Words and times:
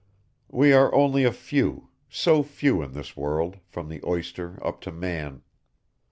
We 0.49 0.73
are 0.73 0.91
only 0.95 1.25
a 1.25 1.31
few, 1.31 1.89
so 2.09 2.41
few 2.41 2.81
in 2.81 2.93
this 2.93 3.15
world, 3.15 3.57
from 3.67 3.87
the 3.87 4.01
oyster 4.03 4.57
up 4.65 4.81
to 4.81 4.91
man. 4.91 5.43